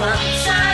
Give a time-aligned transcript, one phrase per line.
[0.00, 0.67] 満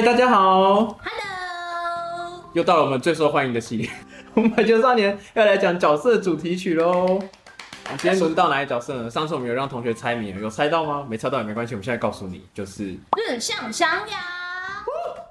[0.00, 3.90] 嗨，大家好，Hello，又到了我们最受欢迎的系列，
[4.32, 7.18] 我们排球少年要来讲角色主题曲喽。
[7.98, 9.10] 今天轮到哪一角色呢？
[9.10, 11.06] 上次我们有让同学猜谜，有猜到吗？
[11.06, 14.18] 没猜到也没关系，我们现在告诉你，就是日向翔阳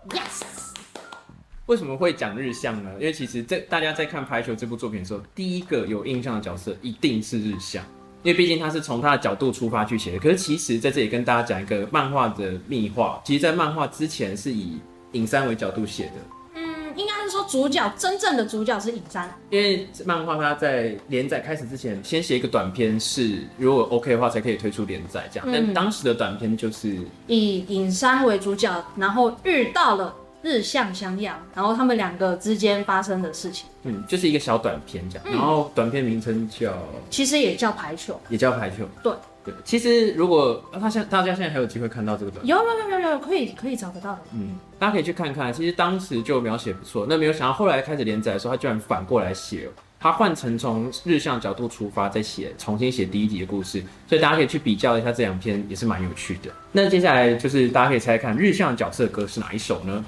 [0.10, 0.44] ，Yes，
[1.66, 2.92] 为什么会讲日向呢？
[3.00, 7.84] 因为其实这大家在看排球这部作品的时候，第一个有印象的角色一定是日向，
[8.24, 10.20] 因为毕竟他是从他的角度出发去写的。
[10.20, 14.78] 可是其实在这里跟大家讲一个漫画的秘话，其实，在漫画之前是以
[15.14, 16.12] 影山为角度写的。
[16.56, 25.50] 嗯，应该是说主角真正的主角是影山，因为漫画它在连载开始之前，先写一个短片是如果 OK 的话才可以推出连载这样。
[25.50, 35.26] 嗯但当时的短片就是以影山为主角，然后遇到了日向翔阳，然后他们两个之间发生的事情，嗯，就是一个小短片这样。
[35.28, 36.74] 然后短片名称叫
[37.10, 38.20] 其实也叫排球。
[38.30, 38.86] 也叫排球。
[39.04, 44.20] 对对，其实如果啊他现大家现在还有机会看到这个短片，有有有有有，可以可以找得到的。
[44.34, 45.52] 嗯，大家可以去看看。
[45.52, 49.72] 其实当时就描写不错，那没有想到后来开始连载的时候，他居然反过来写了。
[50.00, 56.50] 他换成从日向角度出发，再写重新写第一集的故事，所以大家可以去比较一下这两篇，也是蛮有趣的。
[56.72, 60.02] 那接下来就是大家可以猜猜看日向角色歌是哪一首呢？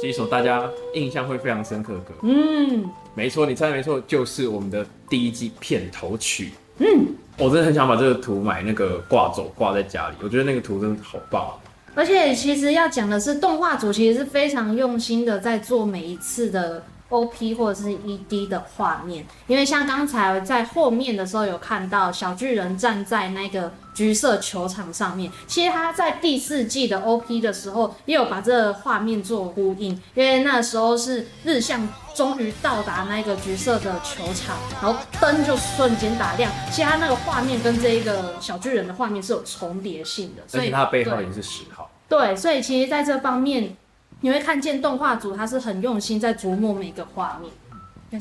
[0.00, 2.12] 是一首大家印象会非常深刻的歌。
[2.22, 2.84] 嗯，
[3.14, 6.50] 没错，你猜的没错，就是我们的第一季片头曲。
[6.78, 7.06] 嗯，
[7.38, 11.50] 我真的很想把这个图买那个挂走挂在家里，我觉得那个图真的好棒。
[11.94, 41.26] 而且其实要讲的是，动画组其实是非常用心的在做每一次的 OP 或者是 ED 的画面，因为像刚才在后面的时候有看到小巨人站在那个橘色球场上面，其实他在第四季的 OP 的时候也有把这个画面做呼应，因为那时候是日向终于到达那个橘色的球场，然后灯就瞬间打亮，其实他那个画面跟这一个小巨人的画面是有重叠性的，所以而且它的背号对。
[41.26, 41.90] 也是十号。
[42.08, 43.76] 对，所以其实在这方面，
[44.20, 47.50] 你会看见动画组他是很用心在琢磨每个画面。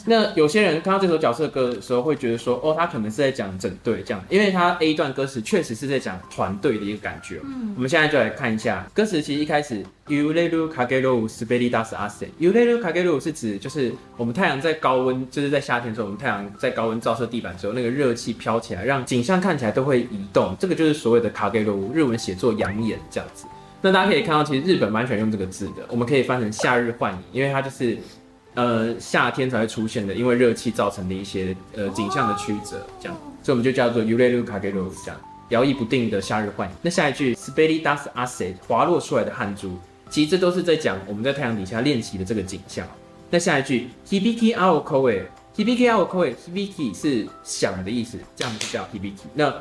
[0.07, 7.39] 那有些人看到这首角色歌的时候，会觉得说，哦，他可能是在讲整队这样，因为他 A 段歌词确实是在讲团队的一个感觉。
[7.43, 9.21] 嗯，我们现在就来看一下歌词。
[9.21, 12.09] 其实一开始 u l e r u kagero s p e l i d a s a
[12.09, 20.57] s e u l e r u kagero 是指就是我们太阳在高温，就是在夏天的时候，我们太阳在高温照射地板的时候，那个热气飘起来，让景象看起来都会移动。
[20.59, 23.45] 这个就是所谓的 kagero，日文写作养眼这样子。
[23.85, 27.95] 那大家可以看到，其实日本蛮喜欢用这个字的，我们可以翻成夏日幻影，因为它就是
[28.55, 36.75] 呃夏天才会出现的，因为热气造成的一些呃景象的曲折，这样，所以我们就叫做 “ureluka gero”，这样摇曳不定的夏日幻影。
[36.81, 39.77] 那下一句 s p e l i d a s acid” 滑落出来的汗珠，
[40.09, 42.87] 其实这都是在讲我们在太阳底下练习的这个景象。
[43.29, 45.21] 那下一句 hibiki ao koe
[45.55, 49.25] hibiki ao koe hibiki 是响的意思，这样就叫 hibiki。
[49.35, 49.53] 那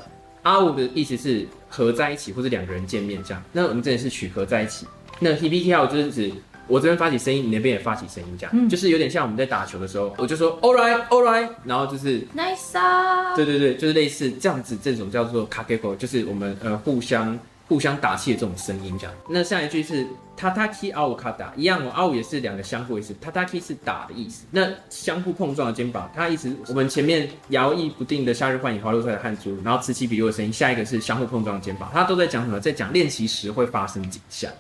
[0.45, 3.43] 阿五的意思是合在一起或者两个人见面这样。
[3.53, 4.87] 那我们这里是取合在一起。
[5.19, 6.33] 那 hibiki ao 就是指
[6.67, 13.37] 我这边发起声音，你那边也发起声音，这样、就是有点像我们在打球的时候，我就说 all right all right，然后就是 Nice 啊！
[13.37, 17.39] 对对对，就是类似这样子，这种叫做 kakeko，就是我们呃互相
[17.69, 19.15] 互相打气的这种声音这样。
[19.29, 20.07] 那下一句是
[20.39, 24.45] tataki ao kada，一样哦，ao 也是两个相互意思，tataki 是打的意思。
[24.51, 32.61] 那相互碰撞的肩膀，它意思我们前面摇曳不定的夏日幻影滑落出来的汗珠，然后此起彼落的声音，下一个是相互碰撞的肩膀，它都在讲什么？
[32.61, 34.51] 在讲练习时会发生景象。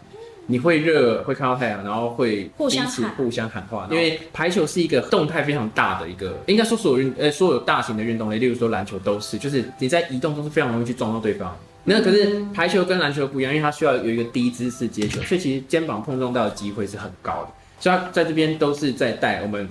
[0.47, 3.89] 你会热，会看到太阳，然后会彼此互相喊话。
[3.91, 11.56] 因为排球是一个动态非常大的一个，应该说所有运呃所有大型的运动类，例如说篮球都是，就是你在移动中是非常容易去撞到对方。
[11.85, 17.49] 那可是排球跟篮球不一样，因为它需要有一个低姿势接球，所以其实肩膀碰撞到的机会是很高的。
[17.79, 19.69] 所以它在这边都是在带我们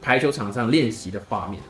[0.00, 1.60] 排球场上练习的画面。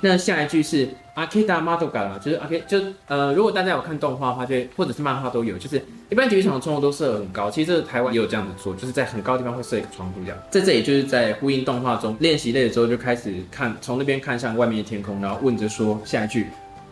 [0.00, 10.38] 那下一句是 Akeda Madoga，就是 Ak 就呃，如果大家有看动画的话，就或者是漫画都有，就是一般体育场的窗户都设得很高，其实这个台湾也有这样子做，就是在很高的地方会设一个窗户这样。
[10.50, 16.46] 在这里就是在呼应动画中练习累了之后，就开始看从那边看向外面的天空，然后问着说下一句。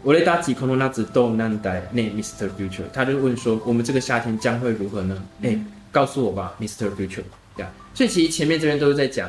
[0.04, 2.50] 我雷达吉空中那只豆难代那 Mr.
[2.50, 5.24] Future，他就问说，我们这个夏天将会如何呢？
[5.42, 5.58] 哎、
[5.90, 6.90] 告诉我吧，Mr.
[6.90, 7.22] Future。
[7.56, 9.26] 这样，所以其实前面这边都是在讲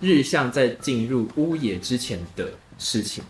[0.00, 2.48] 日向在进入屋野之前的
[2.78, 3.22] 事情。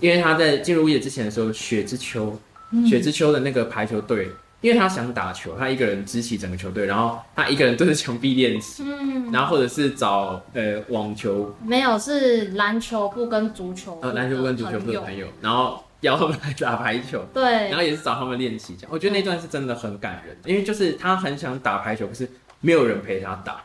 [0.00, 2.40] 因为他在进入屋野之前的时候，雪之秋，
[2.88, 4.30] 雪之秋的那个排球队，
[4.62, 17.24] 因为他想打球，他一个人支起整个球队，然后他一个人对着墙壁练习，嗯，然后或者是找呃网球没有是篮球部跟足球部呃篮球部跟足球部的朋友，然后邀他们来打排球。
[17.34, 17.42] 对。
[17.68, 22.28] 然，后也是找他们练习，这样我觉得那段是真的很感人，因为就是他很想打排球，可是
[22.60, 23.62] 没有人陪他打，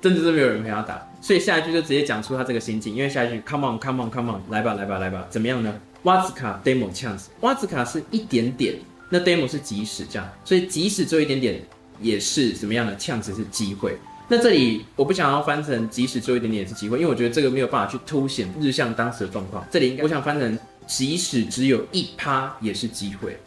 [0.00, 5.74] 真的是没有人陪他打，所以下一句就直接讲出他这个心境，因为下一句 Come on Come on Come on 来吧来吧来吧，怎么样呢？
[6.04, 8.76] 瓦兹卡 demo chance，瓦兹卡是一点点，
[9.10, 11.60] 那 demo 是即使这样，所以即使只有一点点
[12.00, 13.98] 也是怎么样的 chance 是机会。
[14.28, 19.66] 那这里我不想要翻成即使只有一点点也是机会，因为我觉得这个没有办法去凸显日向当时的状况。
[19.70, 20.58] 这里应该我想翻成
[20.88, 23.38] 即使只有一趴也是机会。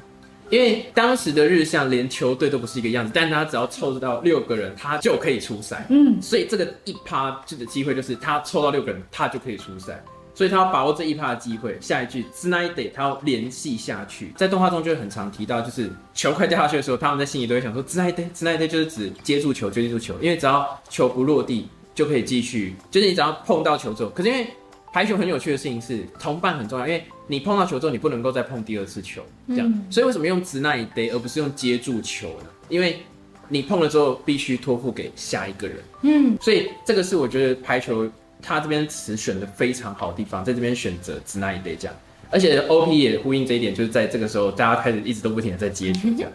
[0.49, 5.85] 因为当时的日向连球队都不是一个样子，但他只要凑到六个人，他就可以出赛。
[5.89, 10.03] 嗯，所以这个一趴这个机会就是他凑到六个人，他就可以出赛。
[10.33, 11.77] 所以他要把握这一趴的机会。
[11.79, 18.65] 下一句 s n i d e 他要联系下去，在动画中就会很常提到，就是球快掉下去的时候，他们在心里都会想说 s n i d e s n i d
[18.65, 24.47] e 就是指接住球，接住球，因为只要球不落地就可以继续，就是你只要碰到球之后，可是因为
[24.93, 29.67] 排球很有趣的事情是同伴很重要，因为你碰到球之后，你不能够再碰第二次球，这样。
[29.67, 32.45] 嗯所以为什么用直那一 day 而不是用接住球呢？
[32.67, 32.99] 因为
[33.47, 38.09] 你碰了之后必须托付给下一个人，嗯，所以这个是我觉得排球
[38.41, 41.95] 它这边词选的非常好的地方，在这边选择直那一 day 这样，
[42.29, 46.31] 而且 OP 也呼应这一点，就是在这个时候大家开始一直都不停的在接球这样。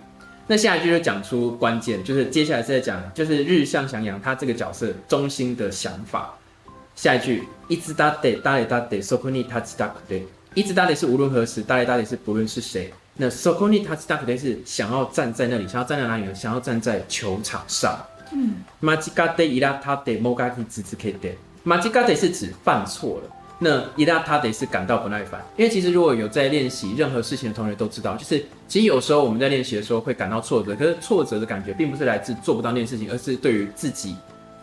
[0.46, 6.34] 那下一句就讲出关键，就是接下来是在讲，就是日向翔阳他这个角色中心的想法。
[6.96, 12.92] 下一句，一直打得打得打得 t a c h d a k d 一直打得是无论何时，打得打得是不论是谁。
[13.18, 16.34] 那 t a c h d a k d 是想要站在那里，想要站在哪里呢？
[16.34, 17.96] 想要站在球场上。
[18.32, 23.30] 嗯，马吉嘎得伊拉他得莫嘎提吱吱 K 得，马吉嘎得是指犯错了。
[23.58, 34.14] 那伊拉他得是感到不耐烦，因为其实如果有在练习任何事情的同学都知道，就是其实有时候我们在练习的时候会感到挫折，可是挫折的感觉并不是来自做不到那件事情，而是对于自己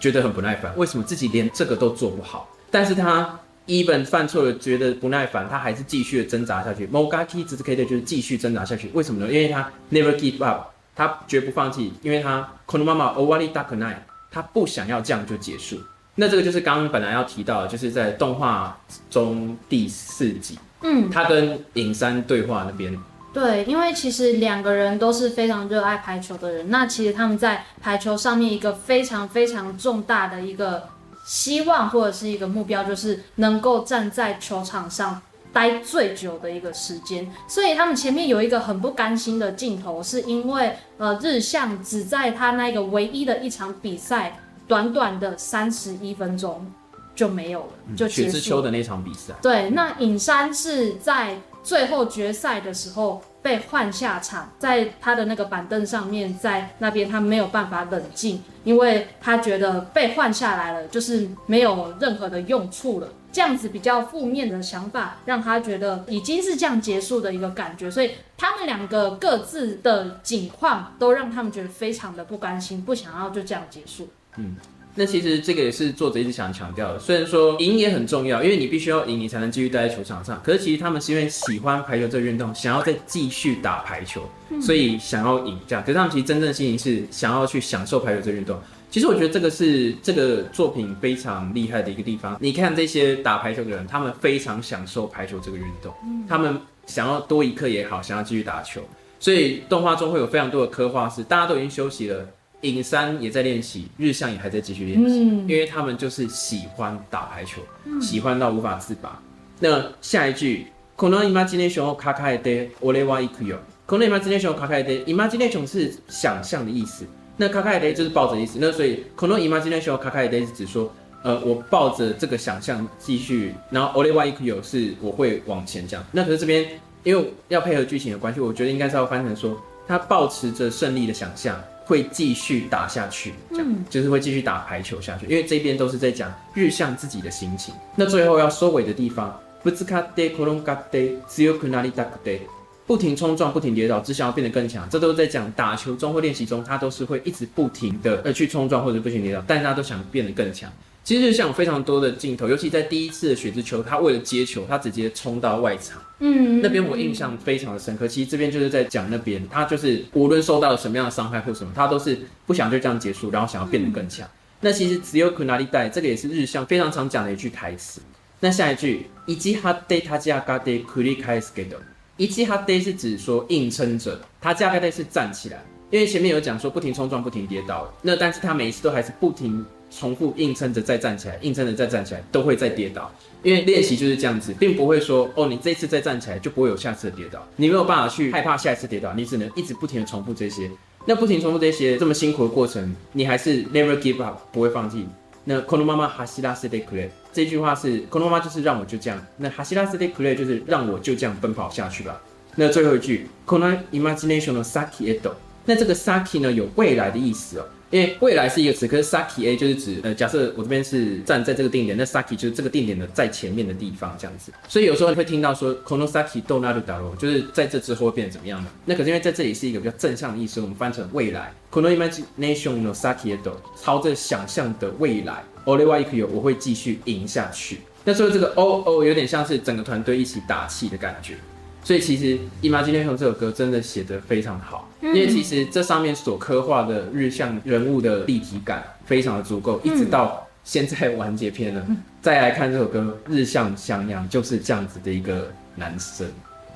[0.03, 2.49] 觉得很不耐烦，为什么自己连这个都做不好？
[2.69, 6.85] 但是他 even 犯错了，觉得不耐烦，他还是继续的挣扎下去。
[6.87, 9.31] Mogaki 只是 K 的就是继续挣扎下去，为什么呢？
[9.31, 13.95] 因为他 never give up，他绝不放弃，因为他 Konomama Owari Dakunai，
[14.29, 15.79] 他不想要这样就结束。
[16.15, 18.77] 那这个就是刚刚本来要提到的，就是在动画
[19.09, 22.93] 中第四集，嗯，他跟影山对话那边，
[23.33, 30.87] 对，因为其实两个人都是非常热爱排球的人，那其实他们在排球上面一个非常非常重大的一个
[31.25, 35.19] 希望或者是一个目标，就是能够站在球场上
[35.51, 37.31] 待最久的一个时间。
[37.47, 46.71] 所以他们前面有一个很不甘心的镜头，是因为呃日向只在他那个唯一的一场比赛，短短的三十一分钟
[47.15, 48.41] 就没有了，就雪结束雪。
[48.41, 63.07] 之秋的那场比赛，对，那尹山是在最后决赛的时候被换下场，在他的那个板凳上面，在那边他没有办法冷静，因为他觉得被换下来了，就是没有任何的用处了。
[63.31, 74.09] 这样子比较负面的想法，让他觉得已经是这样结束的一个感觉，所以他们两个各自的境况都让他们觉得非常的不甘心，不想要就这样结束。
[74.35, 74.55] 嗯
[74.95, 76.99] 那其实这个也是作者一直想强调的。
[76.99, 80.39] 虽然说赢也很重要，因为你必须要赢，你才能继续待在球场上。
[80.43, 84.21] 可是其实他们是因为喜欢排球这个运动，想要再继续打排球，
[84.61, 85.83] 所以想要赢这样。
[85.83, 88.59] 可是他们其实真正的心情是想要去享受排球这个运动。
[88.91, 92.37] 其实我觉得这个是这个作品非常厉害的一个地方。
[92.39, 95.91] 你看这些打排球的人，他们非常享受排球这个运动，
[96.29, 98.81] 他们想要多一刻也好，想要继续打球。
[99.19, 102.27] 所以动画中会有非常多的刻画是大家都已经休息了，
[102.63, 107.61] 影山也在练习日向也还在继续练习因为他们就是喜欢打排球
[108.01, 109.21] 喜欢到无法自拔。
[109.59, 117.05] 那下一句恐龙姨妈今天喜欢卡卡一堆 oleyy equal 恐龙姨妈今天喜欢卡卡一堆姨妈今天总是想象的意思。
[117.35, 118.57] 那卡卡一堆就是抱着意思。
[118.61, 120.91] 那所以恐龙姨妈今天喜欢卡卡一堆是指说
[121.23, 126.65] 呃我抱着这个想象继续然后 oleyy equal 是我会往前这样那可是这边
[127.03, 135.26] 因为要配合剧情的关系我觉得应该是要翻成说他保持着胜利的想象会继续打下去，这样、嗯就是会继续打排球下去。
[135.26, 137.74] 因为这边都是在讲日向自己的心情。
[137.96, 139.32] 那最后要收尾的地方，
[139.64, 142.40] ぶつかって転がって強くなりたくて。
[142.86, 150.72] 不停冲撞，不停跌倒，只想要变得更强，这都是在讲打球中或练习中，他都是会一直不停的呃去冲撞或者不停跌倒，但是他都想变得更强。
[151.04, 155.98] 其实日向有非常多的镜头，尤其在第一次的雪之球，他为了接球，他直接冲到外场。
[156.18, 158.06] 嗯，那边我印象非常的深刻。
[158.06, 164.28] 其实这边就是在讲那边，他就是无论受到了什么样的伤害或什么，他都是不想就这样结束，然后想要变得更强。
[164.60, 168.02] 那其实只有 Kunari 带这个也是日向非常常讲的一句台词。
[168.40, 171.76] 那下一句一击哈 day 他家嘎 day 繰り返すけど，
[172.18, 179.64] 一击哈 day 是指说硬撑着，他家嘎 day 是站起来，因为前面有讲说不停冲撞、不停跌倒，那但是他每一次都还是不停
[179.97, 183.11] 重复硬撑着再站起来，硬撑着再站起来，都会再跌倒。
[183.43, 190.69] 因为练习就是这样子，并不会说哦，你这次再站起来就不会有下次的跌倒，你没有办法去害怕下一次跌倒，你只能一直不停的重复这些。
[191.05, 195.05] 那不停重复这些这么辛苦的过程，你还是 never give up 不会放弃。
[195.43, 202.21] 那 kono 妈妈哈西拉斯 de kure 这句话是 kono 妈妈就是让我就这样，那哈西拉斯 de kure 就是让我就这样奔跑下去吧。
[202.55, 205.33] 那最后一句 kono imagination no saki edo，
[205.65, 207.65] 那这个 saki 呢有未来的意思哦。
[207.89, 214.51] 因为未来是一个词，可是 saki a 就是指呃，假设我这边是站在这个定点，那 saki 就是这个定点的在前面的地方这样子。
[214.67, 218.69] 所以有时候你会听到说 kono saki do naru daro，就是在这之后会变成怎么样呢。
[218.85, 227.81] 那可是因为在这里是一个比较正向的意思，我们翻成未来 kono imagination no saki edo，朝着想象的未来 o l e w a i k 我会继续赢下去。
[228.03, 231.35] 那所以这个 o o 有点像是整个团队一起打气的感觉。
[231.83, 241.85] 所以其实《Imagination》这首歌真的写得非常好，因为其实这上面所刻画的日向人物的立体感非常的足够，一直到现在完结篇了，
[242.21, 246.25] 再来看这首歌，日向向阳就是这样子的一个男生。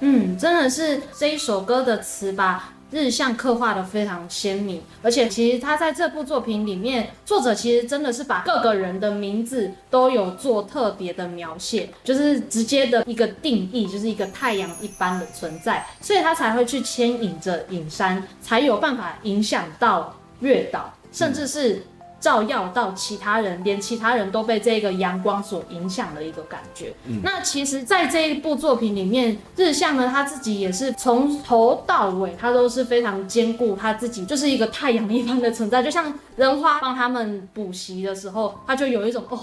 [0.02, 2.74] 嗯，真的是这一首歌的词吧。
[2.90, 21.84] 日向刻画的非常鲜明，而且其实他在这部作品里面，作者其实真的是把各个人的名字都有做特别的描写，就是直接的一个定义，就是一个太阳一般的存在，所以他才会去牵引着影山，才有办法影响到月岛，甚至是。
[22.20, 26.94] 照耀到其他人，连其他人都被这个阳光所影响的一个感觉。
[27.24, 35.84] 那其实，在这一部作品里面，日向呢，他自己也是从头到尾，他都是非常兼顾他自己，就是一个太阳一般的存在。
[35.84, 39.40] 就像人花帮他们补习的时候，他就有一种哦。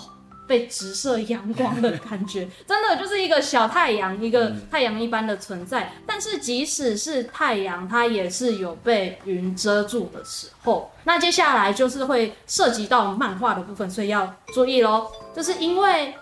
[0.47, 5.93] 被直射阳光的感觉， 真的就是一个小太阳，一个太阳一般的存在。
[6.07, 10.91] 但是即使是太阳，它也是有被云遮住的时候。
[11.05, 15.07] 那接下来就是会涉及到漫画的部分，所以要注意喽。
[15.35, 16.15] 就是因为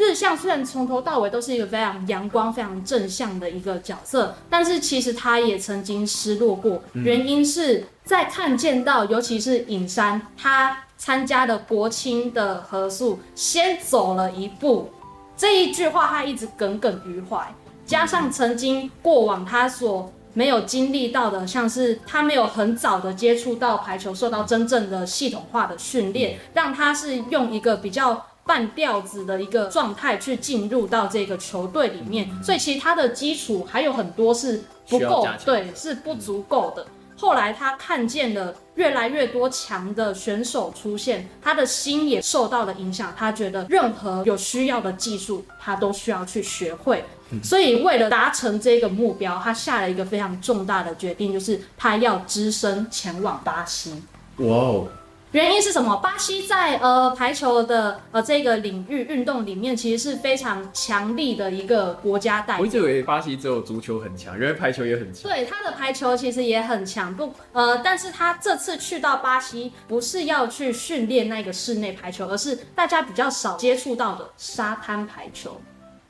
[0.00, 6.82] 日向虽然从头到尾都是一个非常阳光、非常正向的一个角色，但是其实他也曾经失落过。
[6.94, 10.78] 原因是在看见到，尤其是影山他。
[11.00, 14.90] 参加的国青的合宿先走了一步，
[15.34, 17.54] 这一句话他一直耿耿于怀。
[17.86, 36.86] 加上曾经过往他所没有经历到的，像是他没有很早的接触到排球，受到真正的系统化的训练，让他是用一个比较半吊子的一个状态去进入到这个球队里面，所以其实他的基础还有很多是不够，对，是不足够的。
[37.16, 43.12] 后来他看见了越来越多强的选手出现，他的心也受到了影响。
[43.14, 47.04] 他觉得任何有需要的技术，他都需要去学会。
[47.42, 54.02] 所以为了达成这个目标，他下了一个非常重大的决定，就是他要只身前往巴西。
[54.38, 54.88] 哇哦！
[55.32, 55.96] 原因是什么？
[55.98, 62.60] 巴西在呃排球的呃这个领域运动里面，其实是非常强力的一个国家代表。
[62.60, 65.30] 我一直以为巴西只有足球很强，原来排球也很强。
[65.30, 75.60] 对，他的排球其实也很强，不呃，但是他这次去到巴西，不是要去训练那个室内排球，而是大家比较少接触到的沙滩排球。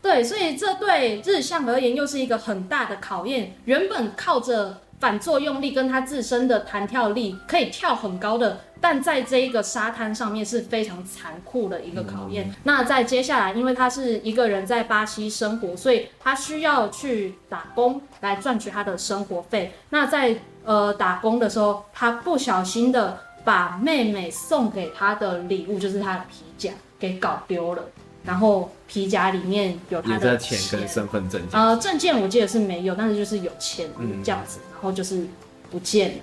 [0.01, 3.55] 对，所以这对日向而言又是一个很大的考验。
[3.67, 8.61] 原本靠着反作用力跟他自身的弹跳力可以跳很高的。
[8.83, 12.51] 但在这一个沙滩上面是非常残酷的一个考验。
[12.63, 19.75] 那在接下来，因为他是一个人在巴西生活，所以他需要去打工来赚取他的生活费。
[19.91, 27.83] 那在呃打工的时候，他不小心的把妹妹送给他的礼物，就是他的皮夹，给搞丢了。
[28.25, 31.41] 然后皮夹里面有他的钱跟身份证。
[31.53, 33.89] 呃，证件我记得是没有，但是就是有钱
[34.25, 35.27] 这样子，然后就是
[35.71, 36.23] 不见了。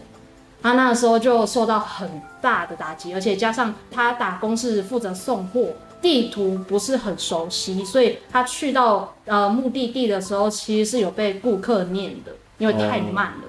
[0.59, 2.09] 他那个时候就受到很
[2.41, 5.67] 大的打击，而且加上他打工是负责送货，
[6.01, 13.43] 地图不是很熟悉，所以他去到呃目的地的时候，其实是有被顾客念的，因为太慢了。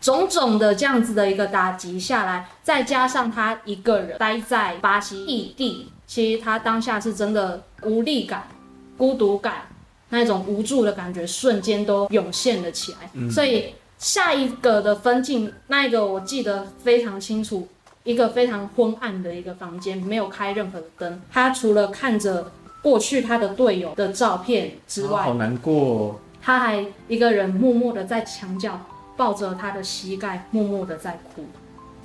[0.00, 8.48] 种种的这样子的一个打击下来，再加上他一个人待在巴西异地，其实他当下是真的无力感、
[8.96, 9.68] 孤独感，
[10.08, 13.74] 那种无助的感觉瞬间都涌现了起来，所以。
[13.98, 17.66] 下一个的分镜，那一个我记得非常清楚，
[18.04, 21.20] 一个非常昏暗的一个房间，没有开任何的灯。
[21.32, 26.20] 他除了看着过去他的队友的照片之外，好难过。
[26.40, 28.80] 他还一个人默默的在墙角
[29.16, 31.44] 抱着他的膝盖，默默的在哭。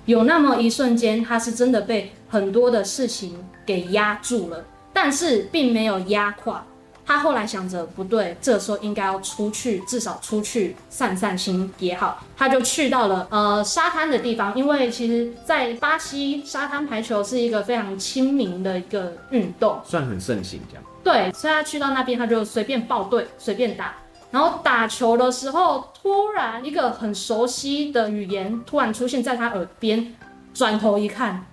[0.05, 6.65] 有那么一瞬间，他是真的被很多的事情给压住了，但是并没有压垮。
[7.05, 20.83] 他后来想着不对，这时候应该要出去，至少出去散散心也好，他就去到了呃沙滩的地方，因为其实，在巴西沙滩排球是一个非常亲民的一个运动，算很盛行这样。
[21.03, 23.93] 对，所以他去到那边，他就随便报队，随便打。
[24.31, 30.15] 然后打球的时候，突然一个很熟悉的语言突然出现在他耳边，
[30.53, 31.45] 转头一看，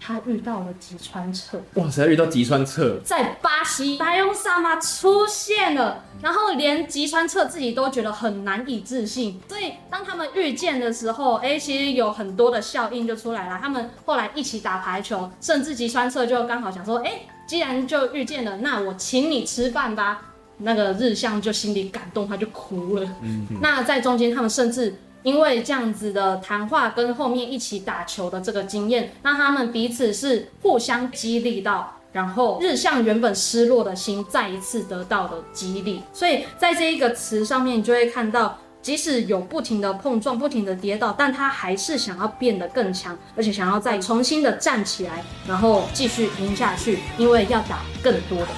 [0.00, 1.60] 他遇到了吉川彻。
[1.74, 9.40] 哇塞，遇到吉川彻，在巴西，白用萨马出现了，然后连吉川彻自己都觉得很难以置信。
[9.48, 13.58] 所以当他们遇见的时候，哎，其实有很多的效应就出来了。
[13.60, 20.22] 他们后来一起打排球，甚至吉川彻就刚好想说，哎，既然就遇见了，那我请你吃饭吧。
[20.62, 23.08] 那个日向就心里感动，他就哭了。
[23.22, 36.02] 嗯，那在中间，他们甚至因为这样子的谈话跟后面一起打球的这个经验，让他们彼此是互相激励到，然后日向原本失落的心再一次得到了激励。
[36.12, 48.48] 所以在这一个词上面，你就会看到，即使有不停的碰撞、不停的跌倒，但他还是想要变得更强，而且想要再重新的站起来，然后继续赢下去，因为要打更多的。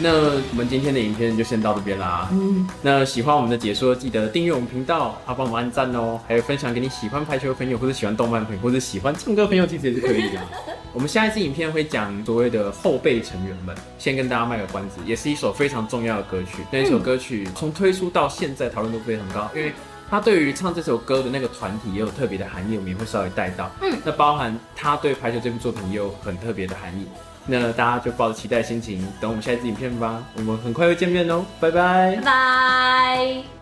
[0.00, 0.10] 那
[0.50, 2.28] 我们今天的影片就先到这边啦。
[2.30, 10.40] 嗯，那喜欢我们的解说，记得订阅我们频道，啊，帮我们按赞哦，还有分享给你喜欢排球的朋友，或者喜欢动漫朋友，或者喜欢唱歌朋友，其实也是可以的。
[10.94, 16.62] 我们下一次影片会讲所谓的后备成员们，先跟大家卖个关子，也是一首非常重要的歌曲。
[16.70, 19.72] 那一首歌曲从推出到现在讨论度非常高，因为
[20.08, 23.70] 它对于唱这首歌的那个团体也有特别的含义，我们也会稍微带到。
[23.82, 27.06] 嗯，那包含他对排球这部作品也有很特别的含义。
[27.50, 30.22] 那大家就抱着期待心情，等我们下一次影片吧。
[30.36, 33.57] 我们很快又见面喽，拜拜，拜拜。